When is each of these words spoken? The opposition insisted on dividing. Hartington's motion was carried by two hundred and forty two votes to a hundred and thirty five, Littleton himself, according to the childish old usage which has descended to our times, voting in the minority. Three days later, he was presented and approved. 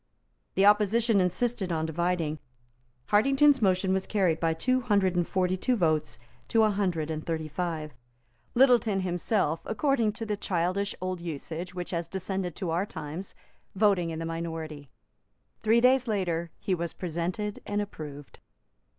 The 0.55 0.65
opposition 0.65 1.21
insisted 1.21 1.71
on 1.71 1.85
dividing. 1.85 2.39
Hartington's 3.09 3.61
motion 3.61 3.93
was 3.93 4.07
carried 4.07 4.39
by 4.39 4.55
two 4.55 4.81
hundred 4.81 5.15
and 5.15 5.27
forty 5.27 5.55
two 5.55 5.75
votes 5.75 6.17
to 6.47 6.63
a 6.63 6.71
hundred 6.71 7.11
and 7.11 7.23
thirty 7.23 7.47
five, 7.47 7.93
Littleton 8.55 9.01
himself, 9.01 9.61
according 9.63 10.13
to 10.13 10.25
the 10.25 10.35
childish 10.35 10.95
old 11.01 11.21
usage 11.21 11.75
which 11.75 11.91
has 11.91 12.07
descended 12.07 12.55
to 12.55 12.71
our 12.71 12.87
times, 12.87 13.35
voting 13.75 14.09
in 14.09 14.17
the 14.17 14.25
minority. 14.25 14.89
Three 15.61 15.79
days 15.81 16.07
later, 16.07 16.49
he 16.57 16.73
was 16.73 16.93
presented 16.93 17.59
and 17.67 17.79
approved. 17.79 18.39